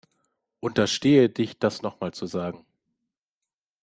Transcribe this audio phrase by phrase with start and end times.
[0.61, 2.65] Unterstehe dich das nochmal zu sagen.